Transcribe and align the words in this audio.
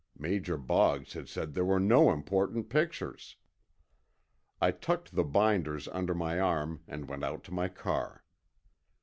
Major 0.17 0.57
Boggs 0.57 1.13
had 1.13 1.29
said 1.29 1.53
there 1.53 1.63
were 1.63 1.79
no 1.79 2.11
important 2.11 2.69
pictures. 2.71 3.35
I 4.59 4.71
tucked 4.71 5.13
the 5.13 5.23
binders 5.23 5.87
under 5.89 6.15
my 6.15 6.39
arm 6.39 6.81
and 6.87 7.07
went 7.07 7.23
out 7.23 7.43
to 7.43 7.53
my 7.53 7.67
car. 7.69 8.23